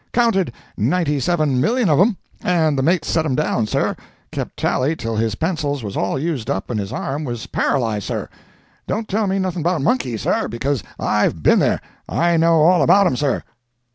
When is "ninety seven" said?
0.75-1.61